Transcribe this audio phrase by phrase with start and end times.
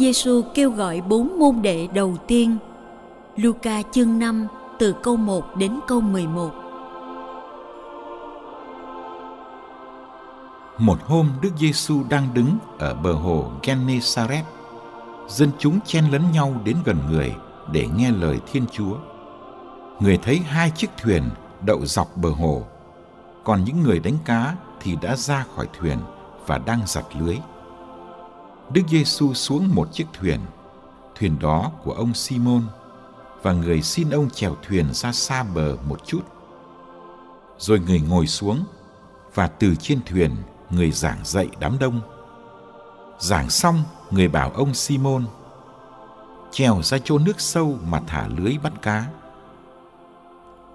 [0.00, 2.56] Giêsu kêu gọi bốn môn đệ đầu tiên.
[3.36, 4.46] Luca chương 5
[4.78, 6.50] từ câu 1 đến câu 11.
[10.78, 14.44] Một hôm Đức Giêsu đang đứng ở bờ hồ Gennesaret.
[15.28, 17.34] Dân chúng chen lấn nhau đến gần người
[17.72, 18.96] để nghe lời Thiên Chúa.
[20.00, 21.22] Người thấy hai chiếc thuyền
[21.66, 22.62] đậu dọc bờ hồ,
[23.44, 25.98] còn những người đánh cá thì đã ra khỏi thuyền
[26.46, 27.36] và đang giặt lưới.
[28.72, 30.40] Đức Giêsu xuống một chiếc thuyền,
[31.14, 32.62] thuyền đó của ông Simon,
[33.42, 36.22] và người xin ông chèo thuyền ra xa bờ một chút.
[37.58, 38.64] Rồi người ngồi xuống
[39.34, 40.36] và từ trên thuyền
[40.70, 42.00] người giảng dạy đám đông.
[43.18, 45.24] Giảng xong, người bảo ông Simon
[46.50, 49.06] chèo ra chỗ nước sâu mà thả lưới bắt cá.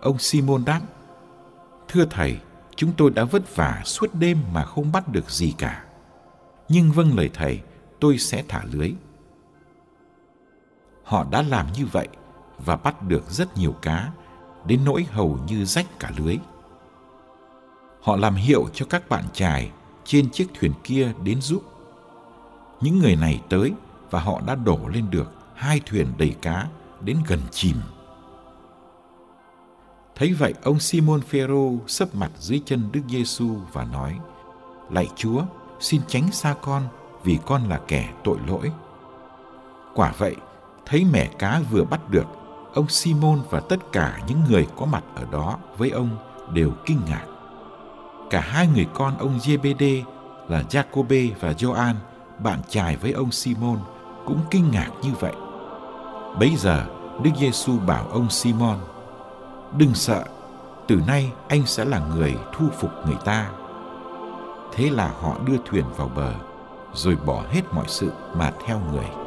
[0.00, 0.80] Ông Simon đáp:
[1.88, 2.38] "Thưa thầy,
[2.76, 5.84] chúng tôi đã vất vả suốt đêm mà không bắt được gì cả.
[6.68, 7.60] Nhưng vâng lời thầy,
[8.00, 8.92] tôi sẽ thả lưới.
[11.04, 12.08] Họ đã làm như vậy
[12.58, 14.12] và bắt được rất nhiều cá,
[14.66, 16.38] đến nỗi hầu như rách cả lưới.
[18.02, 19.70] Họ làm hiệu cho các bạn trài
[20.04, 21.62] trên chiếc thuyền kia đến giúp.
[22.80, 23.72] Những người này tới
[24.10, 26.68] và họ đã đổ lên được hai thuyền đầy cá
[27.00, 27.76] đến gần chìm.
[30.14, 34.18] Thấy vậy, ông Simon Phêrô sấp mặt dưới chân Đức Giêsu và nói:
[34.90, 35.42] "Lạy Chúa,
[35.80, 36.82] xin tránh xa con,
[37.24, 38.72] vì con là kẻ tội lỗi.
[39.94, 40.36] Quả vậy,
[40.86, 42.26] thấy mẻ cá vừa bắt được,
[42.74, 46.08] ông Simon và tất cả những người có mặt ở đó với ông
[46.52, 47.24] đều kinh ngạc.
[48.30, 50.02] Cả hai người con ông Giê-bê-đê
[50.48, 51.96] là Jacobe và Gioan,
[52.38, 53.78] bạn trai với ông Simon,
[54.26, 55.34] cũng kinh ngạc như vậy.
[56.38, 56.86] Bấy giờ,
[57.22, 58.78] Đức Giêsu bảo ông Simon:
[59.76, 60.24] "Đừng sợ,
[60.88, 63.50] từ nay anh sẽ là người thu phục người ta."
[64.72, 66.32] Thế là họ đưa thuyền vào bờ
[66.94, 69.19] rồi bỏ hết mọi sự mà theo người.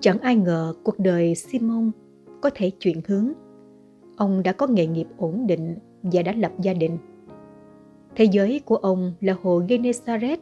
[0.00, 1.90] Chẳng ai ngờ cuộc đời Simon
[2.40, 3.32] có thể chuyển hướng.
[4.16, 6.98] Ông đã có nghề nghiệp ổn định và đã lập gia đình.
[8.16, 10.40] Thế giới của ông là hồ Genesaret,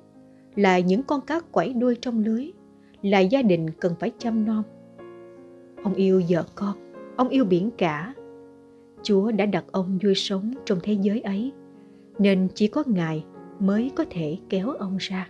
[0.56, 2.50] là những con cá quẩy đuôi trong lưới,
[3.02, 4.62] là gia đình cần phải chăm nom.
[5.82, 6.76] Ông yêu vợ con,
[7.16, 8.14] ông yêu biển cả.
[9.02, 11.52] Chúa đã đặt ông vui sống trong thế giới ấy,
[12.18, 13.24] nên chỉ có Ngài
[13.58, 15.28] mới có thể kéo ông ra.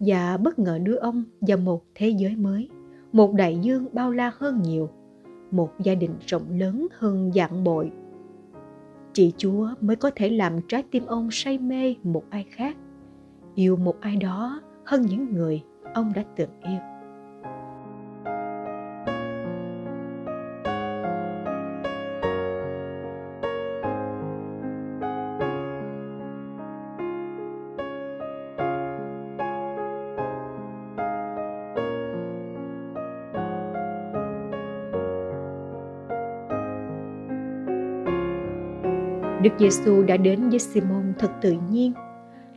[0.00, 2.68] Và bất ngờ đưa ông vào một thế giới mới
[3.14, 4.90] một đại dương bao la hơn nhiều,
[5.50, 7.92] một gia đình rộng lớn hơn dạng bội.
[9.12, 12.76] Chỉ Chúa mới có thể làm trái tim ông say mê một ai khác,
[13.54, 15.62] yêu một ai đó hơn những người
[15.94, 16.93] ông đã từng yêu.
[39.42, 41.92] Đức Giêsu đã đến với Simon thật tự nhiên.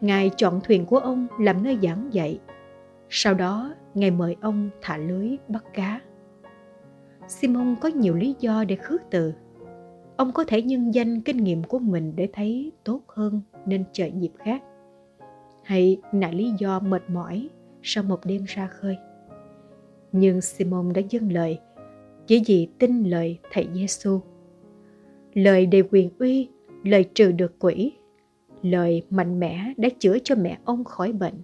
[0.02, 2.40] Ngài chọn thuyền của ông làm nơi giảng dạy.
[3.10, 6.02] Sau đó, Ngài mời ông thả lưới bắt cá.
[7.28, 9.34] Simon có nhiều lý do để khước từ.
[10.18, 14.06] Ông có thể nhân danh kinh nghiệm của mình để thấy tốt hơn nên chờ
[14.06, 14.64] dịp khác.
[15.64, 17.50] Hay là lý do mệt mỏi
[17.82, 18.98] sau một đêm ra khơi.
[20.12, 21.60] Nhưng Simon đã dâng lời
[22.28, 24.20] chỉ vì tin lời thầy Giêsu.
[25.34, 26.50] Lời đầy quyền uy,
[26.88, 27.94] lời trừ được quỷ,
[28.62, 31.42] lời mạnh mẽ đã chữa cho mẹ ông khỏi bệnh.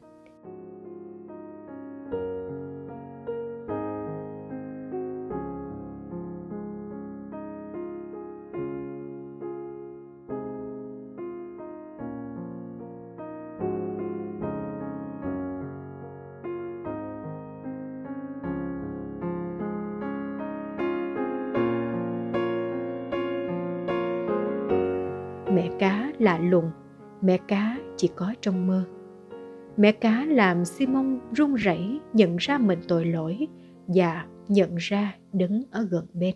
[25.53, 26.71] Mẹ cá lạ lùng,
[27.21, 28.83] mẹ cá chỉ có trong mơ.
[29.77, 33.47] Mẹ cá làm simon run rẩy nhận ra mình tội lỗi
[33.87, 36.35] và nhận ra đứng ở gần bên.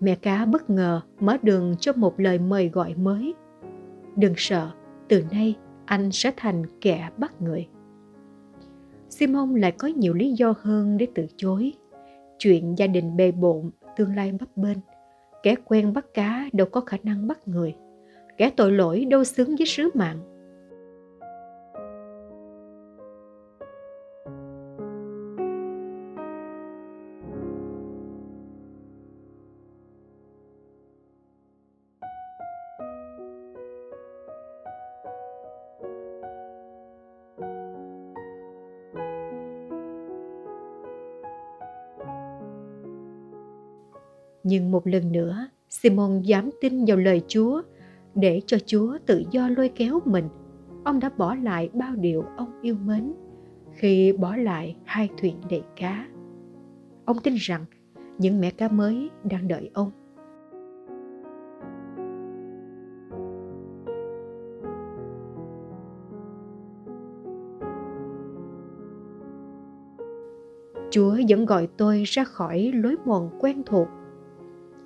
[0.00, 3.34] Mẹ cá bất ngờ mở đường cho một lời mời gọi mới.
[4.16, 4.70] Đừng sợ,
[5.08, 7.68] từ nay anh sẽ thành kẻ bắt người.
[9.08, 11.72] Simon lại có nhiều lý do hơn để từ chối.
[12.38, 14.78] Chuyện gia đình bề bộn tương lai bấp bênh
[15.42, 17.74] kẻ quen bắt cá đâu có khả năng bắt người.
[18.38, 20.31] Kẻ tội lỗi đâu xứng với sứ mạng.
[44.44, 47.62] Nhưng một lần nữa, simon dám tin vào lời chúa,
[48.14, 50.28] để cho chúa tự do lôi kéo mình.
[50.84, 53.12] Ông đã bỏ lại bao điều ông yêu mến.
[53.72, 56.06] Khi bỏ lại hai thuyền đầy cá,
[57.04, 57.64] ông tin rằng
[58.18, 59.90] những mẹ cá mới đang đợi ông.
[70.90, 73.88] Chúa vẫn gọi tôi ra khỏi lối mòn quen thuộc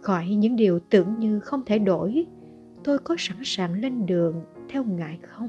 [0.07, 2.27] khỏi những điều tưởng như không thể đổi.
[2.85, 5.49] Tôi có sẵn sàng lên đường theo ngài không?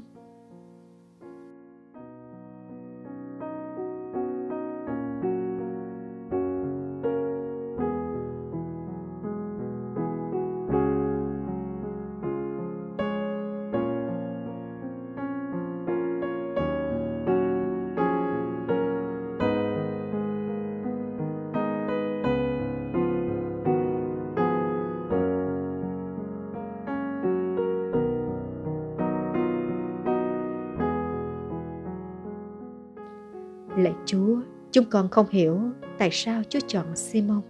[34.07, 34.37] Chúa,
[34.71, 35.59] chúng con không hiểu
[35.97, 37.41] tại sao Chúa chọn Simon,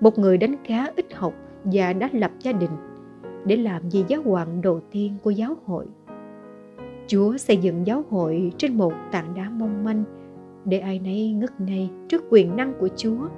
[0.00, 2.70] một người đánh cá ít học và đã lập gia đình,
[3.44, 5.86] để làm vị giáo hoàng đầu tiên của giáo hội.
[7.06, 10.04] Chúa xây dựng giáo hội trên một tảng đá mong manh
[10.64, 13.28] để ai nấy ngất ngây trước quyền năng của Chúa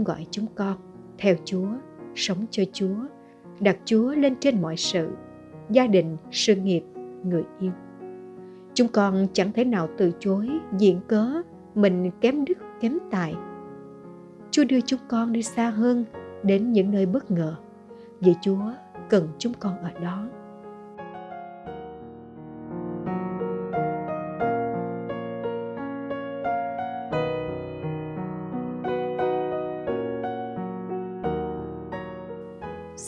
[0.00, 0.76] cũng gọi chúng con
[1.18, 1.68] theo Chúa,
[2.14, 2.96] sống cho Chúa,
[3.60, 5.08] đặt Chúa lên trên mọi sự,
[5.70, 6.82] gia đình, sự nghiệp,
[7.24, 7.72] người yêu.
[8.74, 11.42] Chúng con chẳng thể nào từ chối diện cớ
[11.74, 13.34] mình kém đức, kém tài.
[14.50, 16.04] Chúa đưa chúng con đi xa hơn
[16.42, 17.56] đến những nơi bất ngờ
[18.20, 18.72] vì Chúa
[19.10, 20.28] cần chúng con ở đó.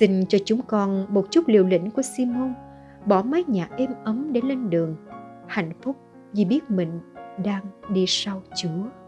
[0.02, 2.54] Xin cho chúng con một chút liều lĩnh của Simon,
[3.06, 4.96] bỏ mái nhà êm ấm để lên đường,
[5.46, 5.96] hạnh phúc
[6.32, 7.00] vì biết mình
[7.44, 9.01] đang đi sau Chúa.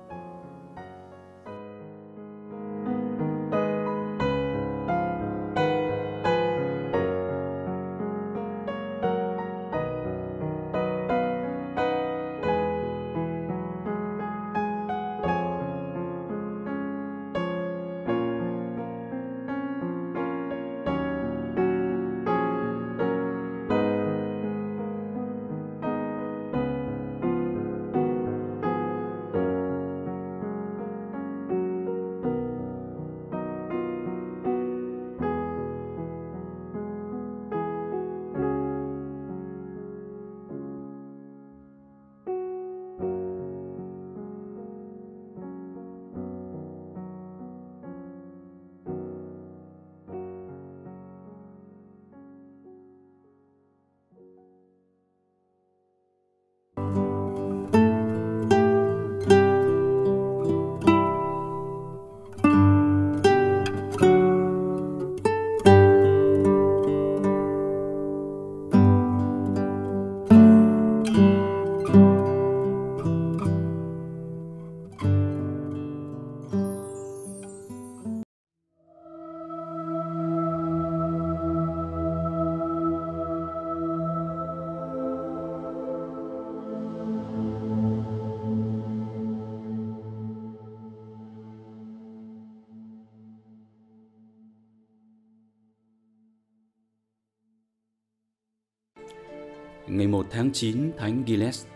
[99.94, 101.66] Ngày 1 tháng 9, Thánh Gilles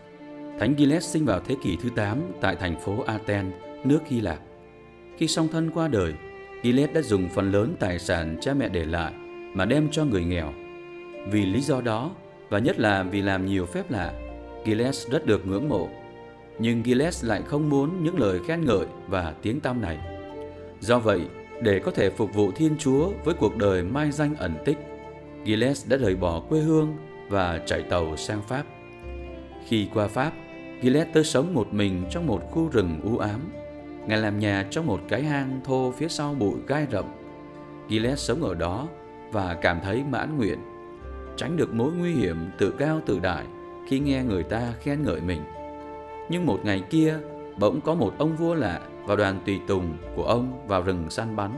[0.59, 4.39] Thánh Gilles sinh vào thế kỷ thứ 8 tại thành phố Athens, nước Hy Lạp.
[5.17, 6.13] Khi song thân qua đời,
[6.63, 9.13] Gilles đã dùng phần lớn tài sản cha mẹ để lại
[9.53, 10.53] mà đem cho người nghèo.
[11.31, 12.11] Vì lý do đó,
[12.49, 14.13] và nhất là vì làm nhiều phép lạ,
[14.65, 15.89] Gilles rất được ngưỡng mộ.
[16.59, 19.97] Nhưng Gilles lại không muốn những lời khen ngợi và tiếng tăm này.
[20.79, 21.21] Do vậy,
[21.63, 24.77] để có thể phục vụ Thiên Chúa với cuộc đời mai danh ẩn tích,
[25.45, 26.97] Gilles đã rời bỏ quê hương
[27.29, 28.63] và chạy tàu sang Pháp.
[29.67, 30.33] Khi qua Pháp,
[30.81, 33.39] Gilles tới sống một mình trong một khu rừng u ám.
[34.07, 37.05] Ngài làm nhà trong một cái hang thô phía sau bụi gai rậm.
[37.89, 38.87] Gilles sống ở đó
[39.31, 40.59] và cảm thấy mãn nguyện,
[41.37, 43.45] tránh được mối nguy hiểm tự cao tự đại
[43.87, 45.41] khi nghe người ta khen ngợi mình.
[46.29, 47.17] Nhưng một ngày kia,
[47.59, 51.35] bỗng có một ông vua lạ và đoàn tùy tùng của ông vào rừng săn
[51.35, 51.51] bắn.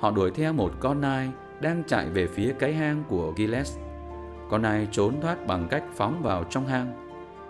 [0.00, 1.28] Họ đuổi theo một con nai
[1.60, 3.78] đang chạy về phía cái hang của Gilles.
[4.50, 6.92] Con nai trốn thoát bằng cách phóng vào trong hang.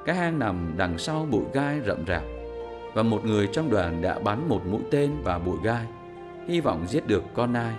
[0.04, 2.22] Cái hang nằm đằng sau bụi gai rậm rạp
[2.94, 5.86] và một người trong đoàn đã bắn một mũi tên vào bụi gai,
[6.48, 7.74] hy vọng giết được con nai.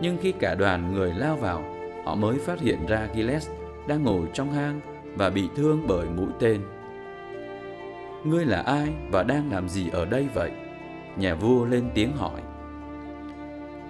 [0.00, 1.64] Nhưng khi cả đoàn người lao vào,
[2.04, 3.50] họ mới phát hiện ra Gilles
[3.86, 4.80] đang ngồi trong hang
[5.16, 6.60] và bị thương bởi mũi tên.
[8.24, 10.50] Ngươi là ai và đang làm gì ở đây vậy?
[11.16, 12.40] Nhà vua lên tiếng hỏi.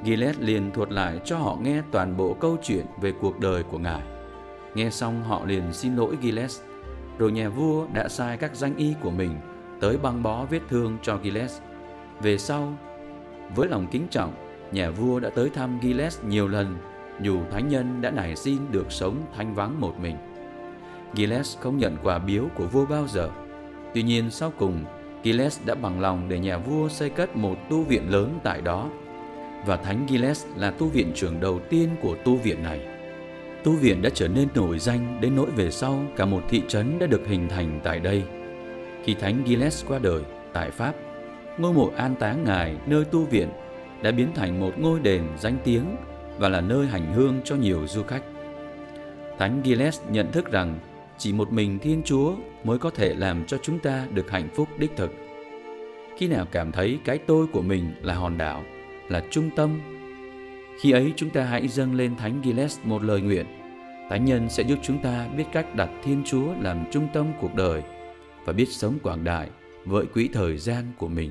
[0.04, 3.78] Gilles liền thuật lại cho họ nghe toàn bộ câu chuyện về cuộc đời của
[3.78, 4.02] ngài.
[4.74, 6.60] Nghe xong họ liền xin lỗi Gilles,
[7.18, 9.36] rồi nhà vua đã sai các danh y của mình
[9.80, 11.60] tới băng bó vết thương cho Gilles.
[12.22, 12.72] Về sau,
[13.56, 14.32] với lòng kính trọng,
[14.72, 16.76] nhà vua đã tới thăm Gilles nhiều lần,
[17.20, 20.16] dù thánh nhân đã nảy xin được sống thanh vắng một mình.
[21.14, 23.30] Gilles không nhận quà biếu của vua bao giờ.
[23.94, 24.84] Tuy nhiên sau cùng,
[25.24, 28.90] Gilles đã bằng lòng để nhà vua xây cất một tu viện lớn tại đó.
[29.66, 32.99] Và Thánh Gilles là tu viện trưởng đầu tiên của tu viện này.
[33.64, 36.98] Tu viện đã trở nên nổi danh đến nỗi về sau cả một thị trấn
[36.98, 38.22] đã được hình thành tại đây.
[39.04, 40.94] Khi Thánh Gilles qua đời tại Pháp,
[41.58, 43.48] ngôi mộ an táng ngài nơi tu viện
[44.02, 45.96] đã biến thành một ngôi đền danh tiếng
[46.38, 48.22] và là nơi hành hương cho nhiều du khách.
[49.38, 50.78] Thánh Gilles nhận thức rằng
[51.18, 54.68] chỉ một mình Thiên Chúa mới có thể làm cho chúng ta được hạnh phúc
[54.78, 55.10] đích thực.
[56.16, 58.64] Khi nào cảm thấy cái tôi của mình là hòn đảo,
[59.08, 59.80] là trung tâm,
[60.80, 63.46] khi ấy chúng ta hãy dâng lên Thánh Gilles một lời nguyện.
[64.10, 67.54] Thánh nhân sẽ giúp chúng ta biết cách đặt Thiên Chúa làm trung tâm cuộc
[67.54, 67.82] đời
[68.44, 69.48] và biết sống quảng đại
[69.84, 71.30] với quỹ thời gian của mình.